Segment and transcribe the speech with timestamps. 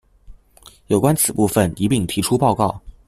[0.87, 2.81] 有關此部分一併提出報告